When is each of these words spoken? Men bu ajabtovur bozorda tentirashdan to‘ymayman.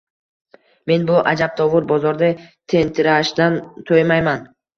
Men 0.91 1.03
bu 1.09 1.17
ajabtovur 1.31 1.85
bozorda 1.91 2.31
tentirashdan 2.75 3.61
to‘ymayman. 3.93 4.43